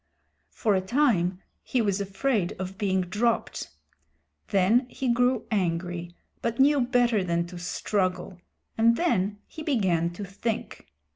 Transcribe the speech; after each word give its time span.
For 0.49 0.73
a 0.73 0.81
time 0.81 1.41
he 1.61 1.79
was 1.79 2.01
afraid 2.01 2.53
of 2.57 2.75
being 2.79 3.01
dropped. 3.01 3.69
Then 4.47 4.87
he 4.89 5.13
grew 5.13 5.45
angry 5.51 6.15
but 6.41 6.57
knew 6.59 6.81
better 6.81 7.23
than 7.23 7.45
to 7.45 7.59
struggle, 7.59 8.41
and 8.79 8.95
then 8.97 9.37
he 9.45 9.61
began 9.61 10.09
to 10.13 10.25
think. 10.25 10.87